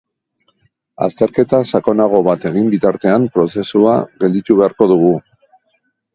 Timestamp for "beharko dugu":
4.63-5.15